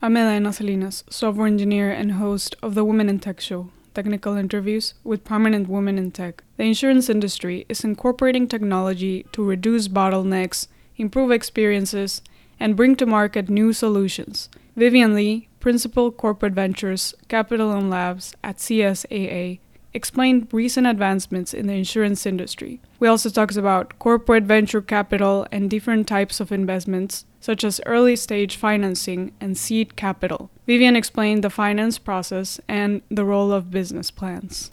[0.00, 4.94] I'm Edaena Salinas, software engineer and host of the Women in Tech Show, technical interviews
[5.02, 6.44] with prominent women in tech.
[6.56, 12.22] The insurance industry is incorporating technology to reduce bottlenecks, improve experiences,
[12.60, 14.48] and bring to market new solutions.
[14.76, 19.58] Vivian Li, Principal Corporate Ventures, Capital and Labs at CSAA,
[19.94, 22.80] explained recent advancements in the insurance industry.
[23.00, 28.16] We also talked about corporate venture capital and different types of investments, such as early
[28.16, 30.50] stage financing and seed capital.
[30.66, 34.68] Vivian explained the finance process and the role of business plans.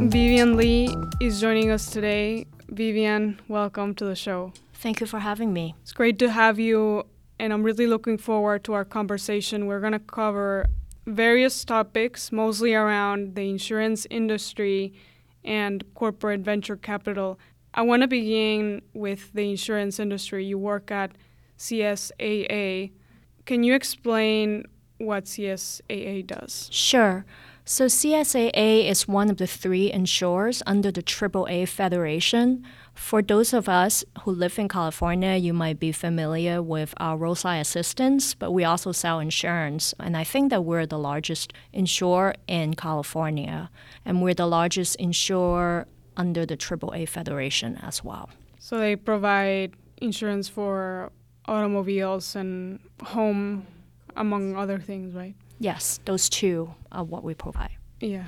[0.00, 0.88] Vivian Li
[1.20, 2.46] is joining us today.
[2.70, 4.52] Vivian, welcome to the show.
[4.74, 5.74] Thank you for having me.
[5.82, 7.04] It's great to have you,
[7.38, 9.66] and I'm really looking forward to our conversation.
[9.66, 10.66] We're going to cover
[11.06, 14.92] various topics, mostly around the insurance industry
[15.44, 17.38] and corporate venture capital.
[17.74, 20.44] I want to begin with the insurance industry.
[20.44, 21.12] You work at
[21.58, 22.92] CSAA.
[23.46, 24.64] Can you explain
[24.98, 26.68] what CSAA does?
[26.72, 27.24] Sure.
[27.64, 32.64] So, CSAA is one of the three insurers under the AAA Federation.
[32.98, 37.62] For those of us who live in California, you might be familiar with our roadside
[37.62, 39.94] assistance, but we also sell insurance.
[39.98, 43.70] And I think that we're the largest insurer in California,
[44.04, 45.86] and we're the largest insurer
[46.18, 48.28] under the AAA Federation as well.
[48.58, 51.10] So, they provide insurance for
[51.46, 53.66] automobiles and home,
[54.16, 55.34] among other things, right?
[55.60, 57.76] Yes, those two are what we provide.
[58.00, 58.24] Yeah.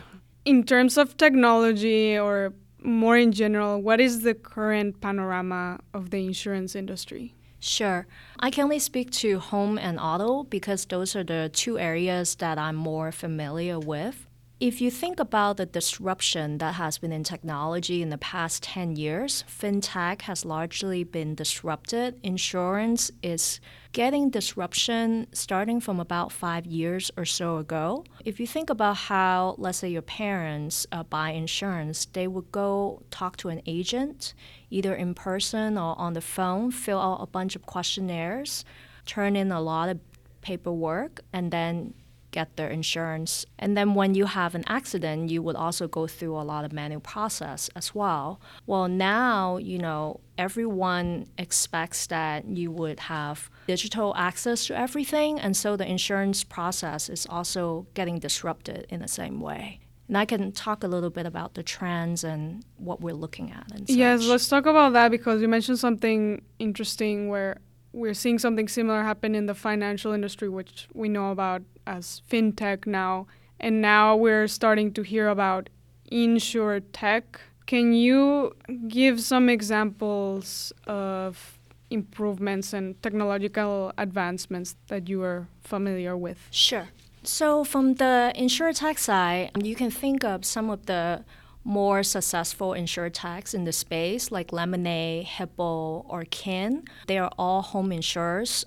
[0.47, 6.25] In terms of technology or more in general, what is the current panorama of the
[6.25, 7.35] insurance industry?
[7.59, 8.07] Sure.
[8.39, 12.59] I can only speak to home and auto because those are the two areas that
[12.59, 14.27] I'm more familiar with.
[14.61, 18.95] If you think about the disruption that has been in technology in the past 10
[18.95, 22.21] years, fintech has largely been disrupted.
[22.23, 23.59] Insurance is
[23.93, 28.05] getting disruption starting from about five years or so ago.
[28.23, 33.03] If you think about how, let's say, your parents uh, buy insurance, they would go
[33.11, 34.35] talk to an agent,
[34.69, 38.67] either in person or on the phone, fill out a bunch of questionnaires,
[39.07, 40.01] turn in a lot of
[40.43, 41.95] paperwork, and then
[42.31, 43.47] get their insurance.
[43.59, 46.73] And then when you have an accident, you would also go through a lot of
[46.73, 48.41] manual process as well.
[48.67, 55.57] Well, now, you know, everyone expects that you would have digital access to everything, and
[55.57, 59.81] so the insurance process is also getting disrupted in the same way.
[60.09, 63.71] And I can talk a little bit about the trends and what we're looking at.
[63.73, 67.59] And yes, let's talk about that because you mentioned something interesting where
[67.93, 72.87] we're seeing something similar happen in the financial industry, which we know about as fintech
[72.87, 73.27] now.
[73.59, 75.69] And now we're starting to hear about
[76.11, 77.23] insurtech.
[77.67, 78.55] Can you
[78.89, 81.59] give some examples of
[81.91, 86.39] improvements and technological advancements that you are familiar with?
[86.51, 86.89] Sure.
[87.23, 91.23] So, from the insurtech side, you can think of some of the
[91.65, 96.85] more successful insurtechs in the space like Lemonade, Hippo, or Kin.
[97.07, 98.65] They are all home insurers.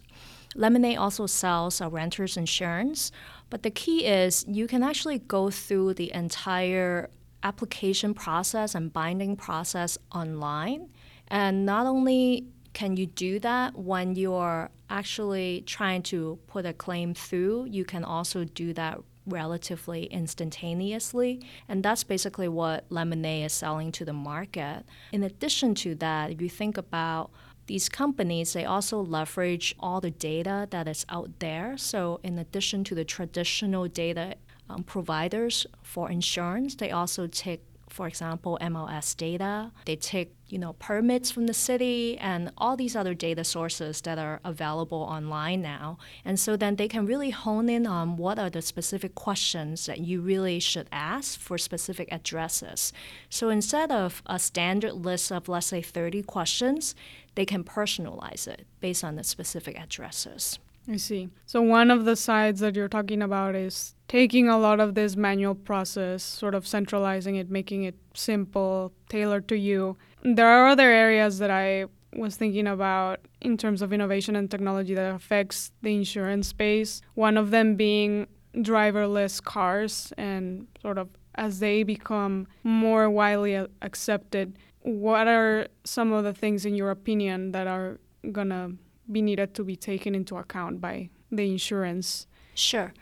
[0.56, 3.12] Lemonade also sells a renter's insurance,
[3.50, 7.10] but the key is you can actually go through the entire
[7.44, 10.90] application process and binding process online.
[11.28, 17.14] And not only can you do that when you're actually trying to put a claim
[17.14, 21.42] through, you can also do that relatively instantaneously.
[21.68, 24.84] And that's basically what Lemonade is selling to the market.
[25.12, 27.32] In addition to that, if you think about
[27.68, 31.78] these companies, they also leverage all the data that is out there.
[31.78, 34.36] So, in addition to the traditional data
[34.70, 37.62] um, providers for insurance, they also take
[37.94, 39.72] for example, MLS data.
[39.86, 44.20] They take, you know, permits from the city and all these other data sources that
[44.20, 45.98] are available online now.
[46.24, 49.98] And so then they can really hone in on what are the specific questions that
[49.98, 52.94] you really should ask for specific addresses.
[53.32, 56.94] So instead of a standard list of, let's say, 30 questions,
[57.34, 60.60] they can personalize it based on the specific addresses.
[60.88, 61.30] I see.
[61.46, 65.16] So one of the sides that you're talking about is taking a lot of this
[65.16, 69.98] manual process, sort of centralizing it, making it simple, tailored to you.
[70.24, 71.86] There are other areas that I
[72.16, 77.02] was thinking about in terms of innovation and technology that affects the insurance space.
[77.16, 84.58] One of them being driverless cars and sort of as they become more widely accepted,
[84.82, 88.00] what are some of the things in your opinion that are
[88.32, 88.74] going to
[89.12, 92.28] be needed to be taken into account by the insurance?
[92.54, 92.94] Sure.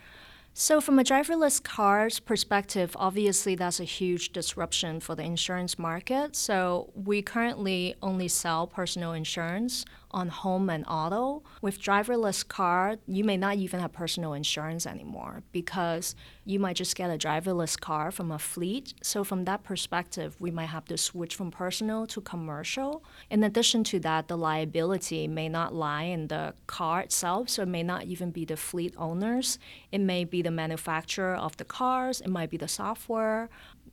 [0.54, 6.36] So, from a driverless car's perspective, obviously that's a huge disruption for the insurance market.
[6.36, 11.42] So, we currently only sell personal insurance on home and auto.
[11.60, 16.14] With driverless car, you may not even have personal insurance anymore because
[16.44, 18.94] you might just get a driverless car from a fleet.
[19.02, 23.04] So from that perspective, we might have to switch from personal to commercial.
[23.30, 27.68] In addition to that, the liability may not lie in the car itself, so it
[27.68, 29.58] may not even be the fleet owners.
[29.92, 33.48] It may be the manufacturer of the cars, it might be the software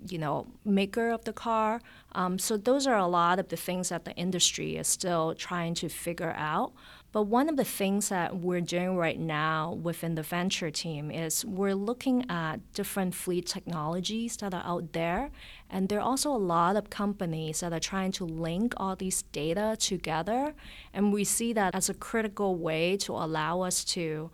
[0.08, 1.82] you know, maker of the car.
[2.14, 5.74] Um, so those are a lot of the things that the industry is still trying
[5.76, 6.74] to figure out.
[7.12, 11.44] But one of the things that we're doing right now within the venture team is
[11.44, 15.32] we're looking at different fleet technologies that are out there.
[15.72, 19.24] And there are also a lot of companies that are trying to link all these
[19.32, 20.54] data together.
[20.94, 24.30] And we see that as a critical way to allow us to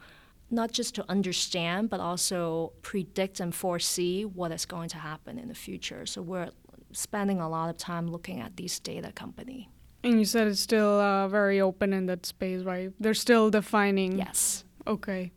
[0.50, 5.48] not just to understand, but also predict and foresee what is going to happen in
[5.48, 6.06] the future.
[6.06, 6.50] So we're
[6.92, 9.70] spending a lot of time looking at these data company.
[10.04, 12.92] And you said it's still uh, very open in that space, right?
[13.00, 14.18] They're still defining.
[14.18, 14.64] Yes.
[14.86, 15.32] Okay.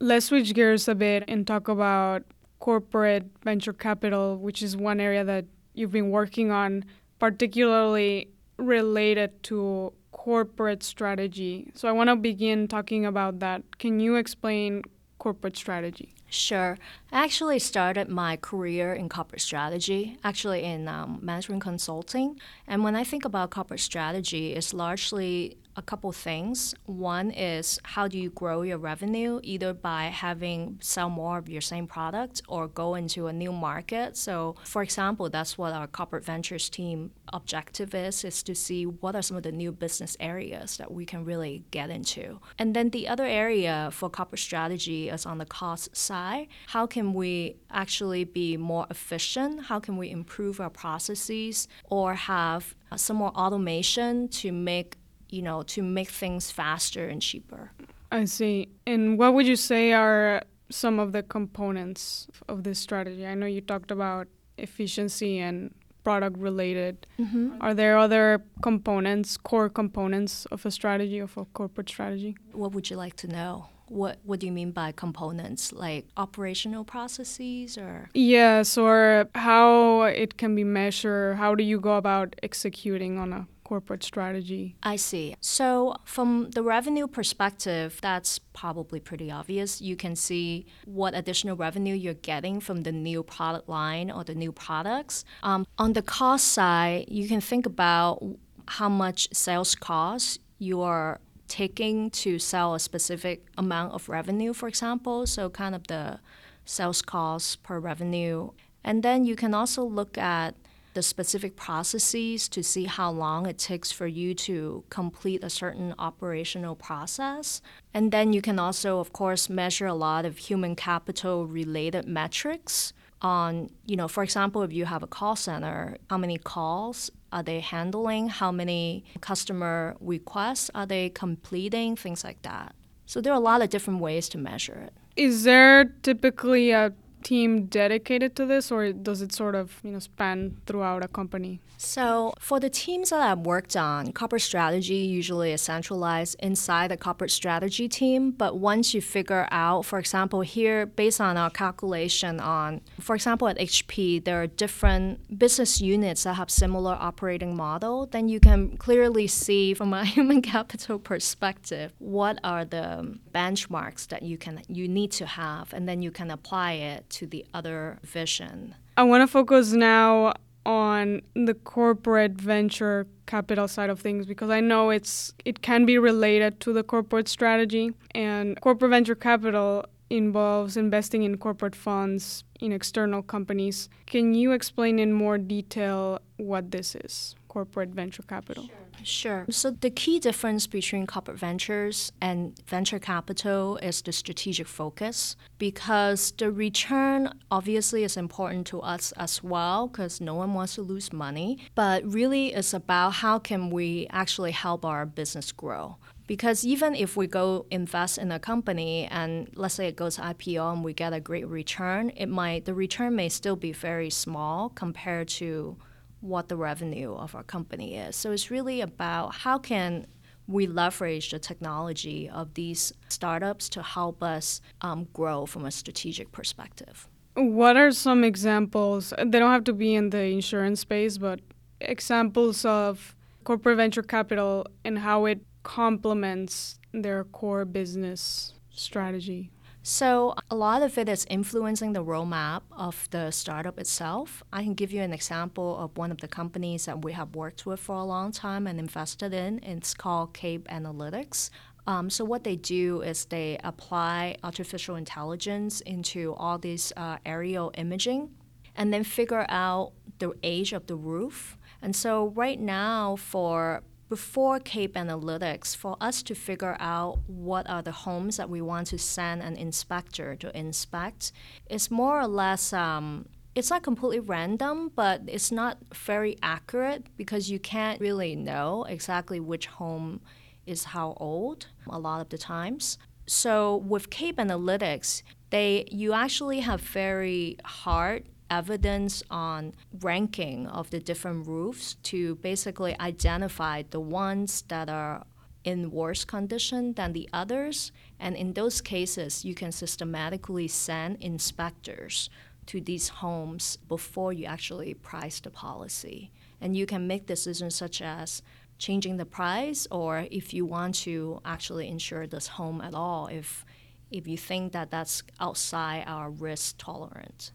[0.00, 2.24] Let's switch gears a bit and talk about
[2.58, 5.44] corporate venture capital, which is one area that
[5.74, 6.84] you've been working on,
[7.18, 9.92] particularly related to
[10.24, 11.70] corporate strategy.
[11.74, 13.62] So I want to begin talking about that.
[13.78, 14.80] Can you explain
[15.18, 16.14] corporate strategy?
[16.30, 16.78] Sure.
[17.12, 22.40] I actually started my career in corporate strategy, actually in um, management consulting.
[22.66, 26.74] And when I think about corporate strategy, it's largely a couple things.
[26.86, 31.60] One is how do you grow your revenue, either by having sell more of your
[31.60, 34.16] same product or go into a new market.
[34.16, 39.16] So, for example, that's what our corporate ventures team objective is: is to see what
[39.16, 42.40] are some of the new business areas that we can really get into.
[42.58, 46.48] And then the other area for corporate strategy is on the cost side.
[46.68, 49.64] How can we actually be more efficient?
[49.64, 54.96] How can we improve our processes or have some more automation to make
[55.34, 57.72] you know, to make things faster and cheaper.
[58.10, 58.68] I see.
[58.86, 63.26] And what would you say are some of the components of this strategy?
[63.26, 67.06] I know you talked about efficiency and product related.
[67.18, 67.56] Mm-hmm.
[67.60, 72.36] Are there other components, core components of a strategy, of a corporate strategy?
[72.52, 73.68] What would you like to know?
[73.88, 75.72] What What do you mean by components?
[75.72, 81.36] Like operational processes, or yes, or how it can be measured?
[81.36, 84.76] How do you go about executing on a corporate strategy?
[84.82, 85.36] I see.
[85.40, 89.80] So, from the revenue perspective, that's probably pretty obvious.
[89.80, 94.34] You can see what additional revenue you're getting from the new product line or the
[94.34, 95.24] new products.
[95.42, 98.22] Um, on the cost side, you can think about
[98.66, 104.68] how much sales costs you are taking to sell a specific amount of revenue, for
[104.68, 105.26] example.
[105.26, 106.20] So, kind of the
[106.64, 108.50] sales cost per revenue.
[108.82, 110.54] And then you can also look at
[110.94, 115.94] the specific processes to see how long it takes for you to complete a certain
[115.98, 117.60] operational process.
[117.92, 122.92] And then you can also, of course, measure a lot of human capital related metrics
[123.20, 127.42] on, you know, for example, if you have a call center, how many calls are
[127.42, 128.28] they handling?
[128.28, 131.96] How many customer requests are they completing?
[131.96, 132.74] Things like that.
[133.06, 134.92] So there are a lot of different ways to measure it.
[135.16, 136.92] Is there typically a
[137.24, 141.60] team dedicated to this, or does it sort of you know span throughout a company?
[141.76, 146.96] So for the teams that I've worked on, corporate strategy usually is centralized inside the
[146.96, 148.30] corporate strategy team.
[148.30, 153.48] But once you figure out, for example, here based on our calculation on, for example,
[153.48, 158.06] at HP, there are different business units that have similar operating model.
[158.06, 164.22] Then you can clearly see from a human capital perspective what are the benchmarks that
[164.22, 167.98] you can you need to have, and then you can apply it to the other
[168.02, 168.74] vision.
[168.96, 170.34] I want to focus now
[170.66, 175.98] on the corporate venture capital side of things because I know it's it can be
[175.98, 182.72] related to the corporate strategy and corporate venture capital involves investing in corporate funds in
[182.72, 183.88] external companies.
[184.06, 187.34] Can you explain in more detail what this is?
[187.54, 188.68] Corporate venture capital?
[189.04, 189.46] Sure.
[189.48, 196.32] So the key difference between corporate ventures and venture capital is the strategic focus because
[196.32, 197.20] the return
[197.50, 201.98] obviously is important to us as well because no one wants to lose money, but
[202.04, 205.96] really it's about how can we actually help our business grow
[206.26, 210.72] because even if we go invest in a company and let's say it goes IPO
[210.72, 214.70] and we get a great return, it might the return may still be very small
[214.70, 215.76] compared to
[216.24, 218.16] what the revenue of our company is.
[218.16, 220.06] So it's really about how can
[220.46, 226.32] we leverage the technology of these startups to help us um, grow from a strategic
[226.32, 227.08] perspective.
[227.34, 229.12] What are some examples?
[229.18, 231.40] They don't have to be in the insurance space, but
[231.80, 233.14] examples of
[233.44, 239.50] corporate venture capital and how it complements their core business strategy.
[239.86, 244.42] So, a lot of it is influencing the roadmap of the startup itself.
[244.50, 247.66] I can give you an example of one of the companies that we have worked
[247.66, 249.62] with for a long time and invested in.
[249.62, 251.50] It's called Cape Analytics.
[251.86, 257.70] Um, so, what they do is they apply artificial intelligence into all this uh, aerial
[257.76, 258.30] imaging
[258.74, 261.58] and then figure out the age of the roof.
[261.82, 263.82] And so, right now, for
[264.14, 268.86] before Cape Analytics, for us to figure out what are the homes that we want
[268.86, 271.32] to send an inspector to inspect,
[271.68, 272.72] it's more or less.
[272.72, 278.84] Um, it's not completely random, but it's not very accurate because you can't really know
[278.84, 280.20] exactly which home
[280.64, 282.98] is how old a lot of the times.
[283.26, 291.00] So with Cape Analytics, they you actually have very hard evidence on ranking of the
[291.00, 295.24] different roofs to basically identify the ones that are
[295.64, 297.90] in worse condition than the others.
[298.20, 302.28] And in those cases, you can systematically send inspectors
[302.66, 306.30] to these homes before you actually price the policy.
[306.60, 308.42] And you can make decisions such as
[308.78, 313.64] changing the price or if you want to actually insure this home at all if
[314.10, 317.52] if you think that that's outside our risk tolerance.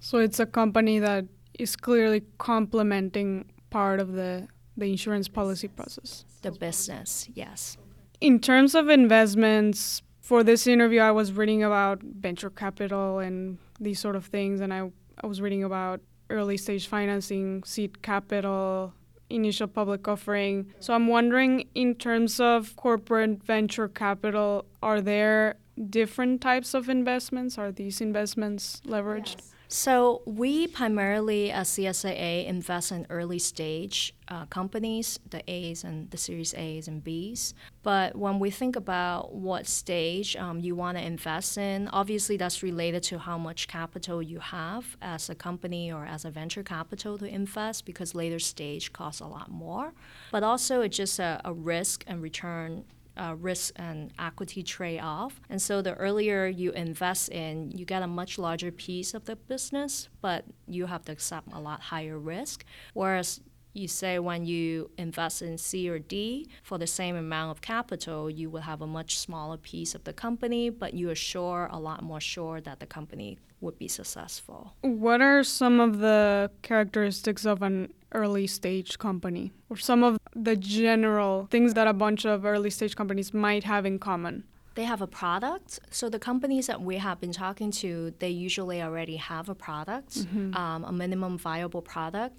[0.00, 1.26] So it's a company that
[1.58, 6.24] is clearly complementing part of the the insurance policy process.
[6.42, 7.76] The business, yes.
[8.20, 14.00] In terms of investments, for this interview I was reading about venture capital and these
[14.00, 14.90] sort of things and I
[15.22, 18.94] I was reading about early stage financing, seed capital,
[19.28, 20.72] initial public offering.
[20.80, 25.56] So I'm wondering, in terms of corporate venture capital, are there
[25.88, 27.58] different types of investments?
[27.58, 29.36] Are these investments leveraged?
[29.38, 29.54] Yes.
[29.72, 36.16] So we primarily as CSAA invest in early stage uh, companies, the A's and the
[36.16, 37.54] Series A's and B's.
[37.84, 42.64] But when we think about what stage um, you want to invest in, obviously that's
[42.64, 47.16] related to how much capital you have as a company or as a venture capital
[47.18, 49.92] to invest because later stage costs a lot more.
[50.32, 52.86] But also it's just a, a risk and return
[53.20, 55.40] uh, risk and equity trade off.
[55.50, 59.36] And so the earlier you invest in, you get a much larger piece of the
[59.36, 62.64] business, but you have to accept a lot higher risk.
[62.94, 63.40] Whereas
[63.72, 68.30] you say when you invest in C or D for the same amount of capital,
[68.30, 71.78] you will have a much smaller piece of the company, but you are sure, a
[71.78, 74.74] lot more sure that the company would be successful.
[74.80, 80.56] What are some of the characteristics of an early stage company or some of the
[80.56, 84.44] general things that a bunch of early stage companies might have in common?
[84.74, 85.80] They have a product.
[85.90, 90.10] So the companies that we have been talking to, they usually already have a product,
[90.18, 90.54] mm-hmm.
[90.56, 92.36] um, a minimum viable product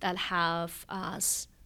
[0.00, 1.18] that have uh,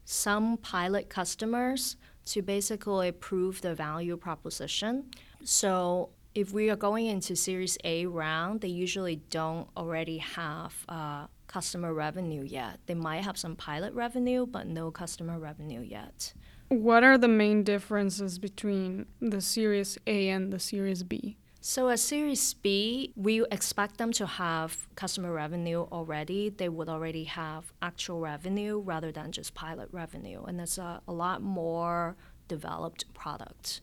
[0.04, 5.04] some pilot customers to basically prove the value proposition.
[5.42, 11.26] So if we are going into Series A round, they usually don't already have uh,
[11.56, 12.80] customer revenue yet.
[12.84, 16.34] They might have some pilot revenue, but no customer revenue yet.
[16.68, 21.38] What are the main differences between the Series A and the Series B?
[21.62, 26.50] So at Series B, we expect them to have customer revenue already.
[26.50, 31.12] They would already have actual revenue rather than just pilot revenue, and it's a, a
[31.24, 32.16] lot more
[32.48, 33.80] developed product.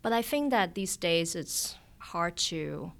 [0.00, 2.92] But I think that these days it's hard to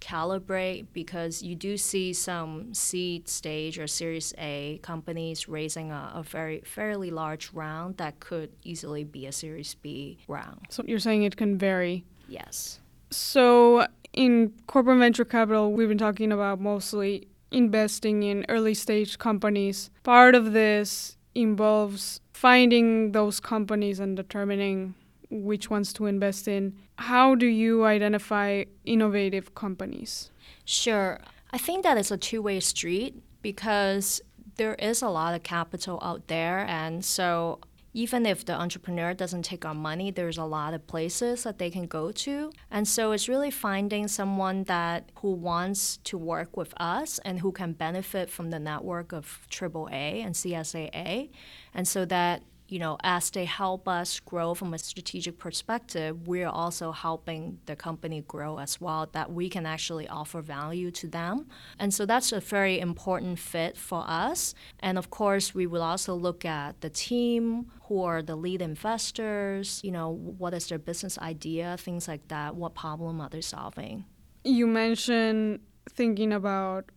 [0.00, 6.22] calibrate because you do see some seed stage or series A companies raising a, a,
[6.22, 10.66] very fairly large round that could easily be a series B round.
[10.70, 12.04] So you're saying it can vary?
[12.28, 12.80] Yes.
[13.10, 19.90] So in corporate venture capital, we've been talking about mostly investing in early stage companies.
[20.02, 24.94] Part of this involves finding those companies and determining
[25.30, 26.74] which ones to invest in.
[26.96, 30.30] How do you identify innovative companies?
[30.64, 31.20] Sure.
[31.50, 34.20] I think that is a two way street because
[34.56, 36.66] there is a lot of capital out there.
[36.68, 37.60] And so
[37.96, 41.70] even if the entrepreneur doesn't take our money, there's a lot of places that they
[41.70, 42.52] can go to.
[42.70, 47.52] And so it's really finding someone that who wants to work with us and who
[47.52, 51.30] can benefit from the network of AAA and CSAA.
[51.72, 56.48] And so that you know, as they help us grow from a strategic perspective, we're
[56.48, 61.46] also helping the company grow as well, that we can actually offer value to them.
[61.78, 64.54] And so that's a very important fit for us.
[64.80, 69.80] And of course, we will also look at the team, who are the lead investors,
[69.84, 74.04] you know, what is their business idea, things like that, what problem are they solving.
[74.42, 76.90] You mentioned thinking about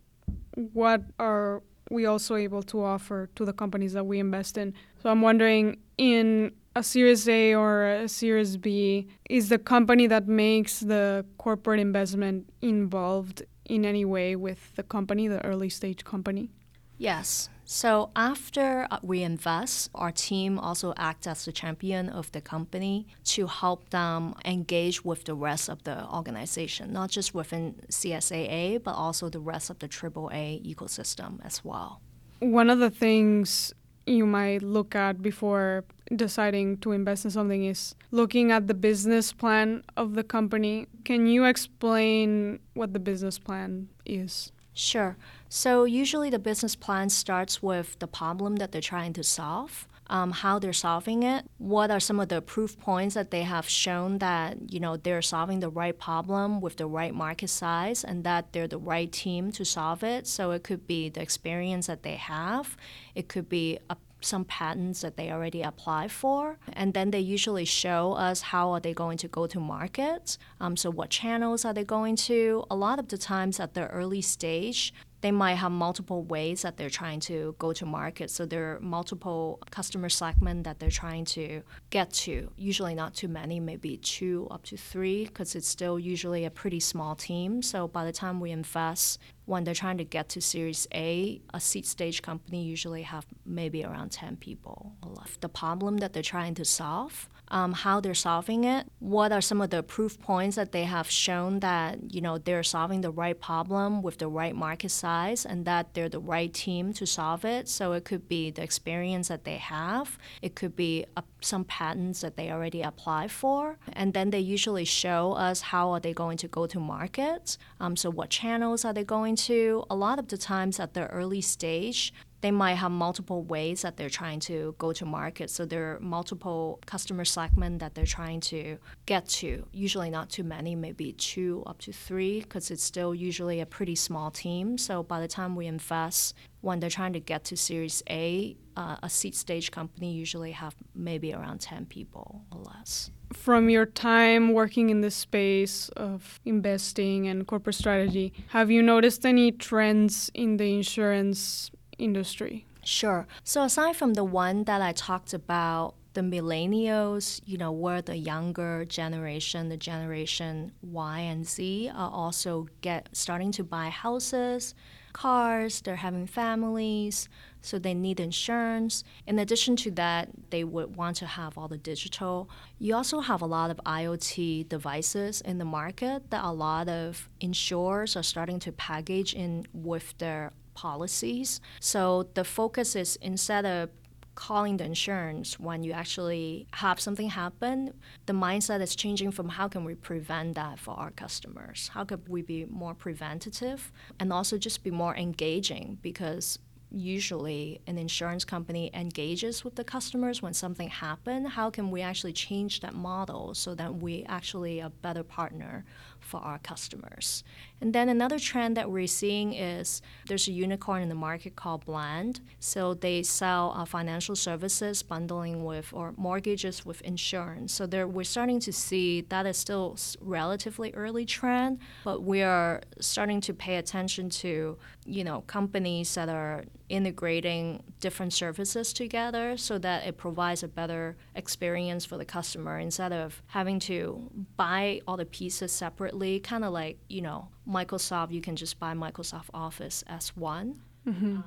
[0.55, 1.61] what are
[1.91, 4.73] we also able to offer to the companies that we invest in.
[5.01, 10.27] So I'm wondering in a Series A or a Series B, is the company that
[10.27, 16.51] makes the corporate investment involved in any way with the company, the early stage company?
[16.98, 17.50] Yes.
[17.63, 23.08] So after uh, we invest, our team also acts as the champion of the company
[23.25, 28.96] to help them engage with the rest of the organization, not just within CSAA, but
[28.96, 32.01] also the rest of the AAA ecosystem as well.
[32.39, 33.74] One of the things
[34.09, 35.85] you might look at before
[36.15, 40.87] deciding to invest in something is looking at the business plan of the company.
[41.05, 44.51] Can you explain what the business plan is?
[44.73, 45.17] Sure.
[45.49, 49.87] So usually the business plan starts with the problem that they're trying to solve.
[50.09, 53.69] Um, how they're solving it, what are some of the proof points that they have
[53.69, 58.23] shown that you know they're solving the right problem with the right market size and
[58.23, 60.25] that they're the right team to solve it.
[60.25, 62.75] So it could be the experience that they have,
[63.13, 66.57] it could be a some patents that they already apply for.
[66.73, 70.37] And then they usually show us how are they going to go to market.
[70.59, 72.65] Um, so what channels are they going to?
[72.69, 76.77] A lot of the times at the early stage they might have multiple ways that
[76.77, 78.29] they're trying to go to market.
[78.31, 82.51] So there are multiple customer segment that they're trying to get to.
[82.57, 86.79] Usually not too many, maybe two up to three, because it's still usually a pretty
[86.79, 87.61] small team.
[87.61, 91.59] So by the time we invest, when they're trying to get to Series A, a
[91.59, 95.41] seed stage company usually have maybe around 10 people left.
[95.41, 99.62] The problem that they're trying to solve um, how they're solving it, what are some
[99.62, 103.39] of the proof points that they have shown that you know they're solving the right
[103.39, 107.68] problem with the right market size and that they're the right team to solve it.
[107.68, 112.22] So it could be the experience that they have, it could be a, some patents
[112.22, 116.38] that they already apply for, and then they usually show us how are they going
[116.38, 117.58] to go to market.
[117.79, 119.86] Um, so what channels are they going to?
[119.89, 123.98] A lot of the times at the early stage, they might have multiple ways that
[123.98, 125.50] they're trying to go to market.
[125.50, 129.65] So there are multiple customer segment that they're trying to get to.
[129.72, 133.96] Usually not too many, maybe two up to three, because it's still usually a pretty
[133.96, 134.77] small team.
[134.77, 138.98] So by the time we invest, when they're trying to get to Series A, uh,
[139.03, 143.11] a seed stage company usually have maybe around 10 people or less.
[143.33, 149.25] From your time working in the space of investing and corporate strategy, have you noticed
[149.25, 152.66] any trends in the insurance industry?
[152.83, 153.27] Sure.
[153.44, 158.18] So aside from the one that I talked about, the millennials, you know, where the
[158.18, 164.74] younger generation, the generation Y and Z, are also get starting to buy houses,
[165.14, 165.81] cars.
[165.81, 167.29] They're having families,
[167.62, 169.03] so they need insurance.
[169.27, 172.50] In addition to that, they would want to have all the digital.
[172.79, 177.29] You also have a lot of IoT devices in the market that a lot of
[177.40, 181.59] insurers are starting to package in with their policies.
[181.79, 182.01] So
[182.33, 183.89] the focus is instead of
[184.35, 187.94] calling the insurance when you actually have something happen,
[188.25, 191.89] the mindset is changing from how can we prevent that for our customers?
[191.94, 196.59] How could we be more preventative and also just be more engaging because
[196.92, 202.33] usually an insurance company engages with the customers when something happens how can we actually
[202.33, 205.85] change that model so that we actually a better partner
[206.20, 207.44] for our customers
[207.82, 211.86] and then another trend that we're seeing is there's a unicorn in the market called
[211.86, 212.42] Blend.
[212.60, 217.74] So they sell uh, financial services bundling with or mortgages with insurance.
[217.74, 222.82] So there, we're starting to see that is still relatively early trend, but we are
[223.00, 229.77] starting to pay attention to you know companies that are integrating different services together so
[229.77, 235.15] that it provides a better experience for the customer instead of having to buy all
[235.15, 240.03] the pieces separately kind of like you know Microsoft, you can just buy Microsoft Office
[240.07, 240.81] as one.
[241.07, 241.37] Mm-hmm.
[241.37, 241.43] Um,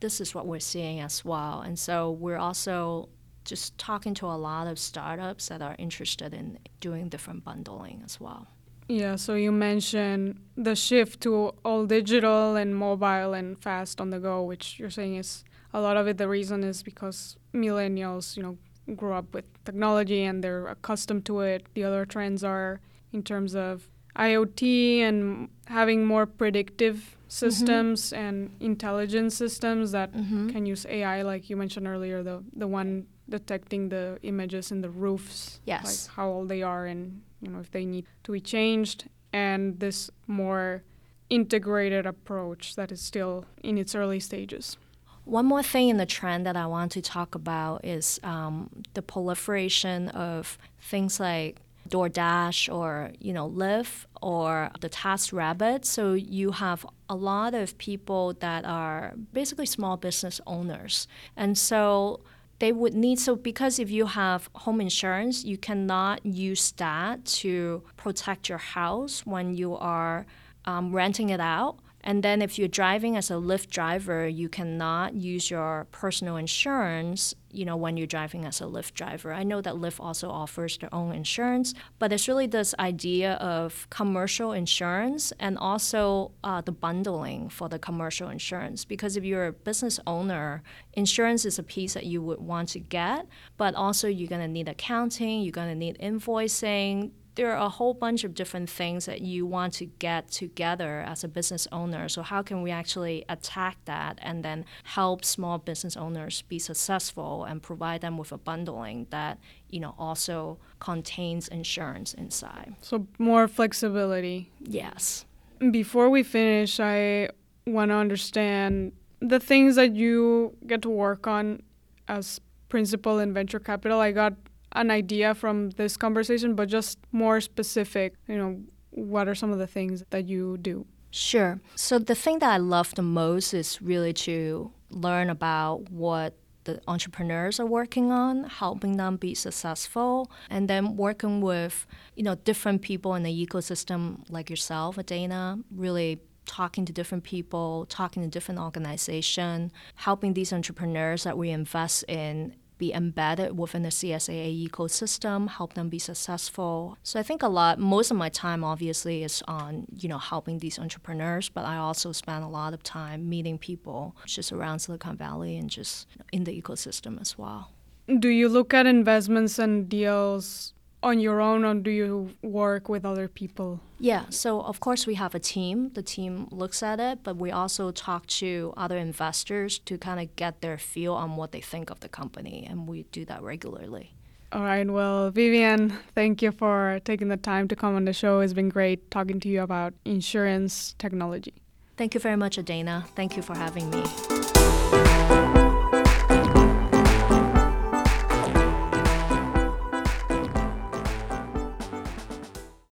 [0.00, 1.60] this is what we're seeing as well.
[1.60, 3.08] And so we're also
[3.44, 8.20] just talking to a lot of startups that are interested in doing different bundling as
[8.20, 8.48] well.
[8.92, 14.18] Yeah, so you mentioned the shift to all digital and mobile and fast on the
[14.18, 16.18] go, which you're saying is a lot of it.
[16.18, 18.58] The reason is because millennials, you know,
[18.94, 21.66] grew up with technology and they're accustomed to it.
[21.72, 22.80] The other trends are
[23.14, 28.22] in terms of IoT and having more predictive systems mm-hmm.
[28.22, 30.50] and intelligent systems that mm-hmm.
[30.50, 34.90] can use AI, like you mentioned earlier, the the one detecting the images in the
[34.90, 35.84] roofs, Yes.
[36.08, 39.78] like how old they are and you know if they need to be changed, and
[39.80, 40.82] this more
[41.30, 44.76] integrated approach that is still in its early stages.
[45.24, 49.02] One more thing in the trend that I want to talk about is um, the
[49.02, 55.84] proliferation of things like DoorDash or you know Lyft or the TaskRabbit.
[55.84, 61.06] So you have a lot of people that are basically small business owners,
[61.36, 62.20] and so
[62.62, 67.82] they would need so because if you have home insurance, you cannot use that to
[67.96, 70.24] protect your house when you are
[70.64, 71.80] um, renting it out.
[72.04, 77.34] And then if you're driving as a Lyft driver, you cannot use your personal insurance,
[77.50, 79.32] you know, when you're driving as a Lyft driver.
[79.32, 83.86] I know that Lyft also offers their own insurance, but it's really this idea of
[83.90, 88.84] commercial insurance and also uh, the bundling for the commercial insurance.
[88.84, 90.62] Because if you're a business owner,
[90.94, 94.48] insurance is a piece that you would want to get, but also you're going to
[94.48, 99.06] need accounting, you're going to need invoicing, there are a whole bunch of different things
[99.06, 102.08] that you want to get together as a business owner.
[102.08, 107.44] So, how can we actually attack that and then help small business owners be successful
[107.44, 109.38] and provide them with a bundling that
[109.70, 112.74] you know also contains insurance inside?
[112.80, 114.50] So more flexibility.
[114.60, 115.24] Yes.
[115.70, 117.28] Before we finish, I
[117.66, 121.62] want to understand the things that you get to work on
[122.08, 124.00] as principal in venture capital.
[124.00, 124.34] I got
[124.74, 129.58] an idea from this conversation, but just more specific, you know, what are some of
[129.58, 130.86] the things that you do?
[131.10, 131.60] Sure.
[131.74, 136.80] So the thing that I love the most is really to learn about what the
[136.86, 142.82] entrepreneurs are working on, helping them be successful, and then working with you know different
[142.82, 148.60] people in the ecosystem like yourself, Edaena, really talking to different people, talking to different
[148.60, 155.74] organizations, helping these entrepreneurs that we invest in be embedded within the CSAA ecosystem, help
[155.74, 156.98] them be successful.
[157.04, 160.58] So I think a lot, most of my time obviously is on, you know, helping
[160.58, 165.16] these entrepreneurs, but I also spend a lot of time meeting people just around Silicon
[165.16, 167.70] Valley and just in the ecosystem as well.
[168.18, 173.04] Do you look at investments and deals on your own or do you work with
[173.04, 173.80] other people?
[173.98, 175.90] Yeah, so of course we have a team.
[175.94, 180.34] The team looks at it, but we also talk to other investors to kind of
[180.36, 184.14] get their feel on what they think of the company, and we do that regularly.
[184.52, 188.40] All right, well, Vivian, thank you for taking the time to come on the show.
[188.40, 191.54] It's been great talking to you about insurance technology.
[191.96, 193.06] Thank you very much, Edaena.
[193.14, 194.41] Thank you for having me.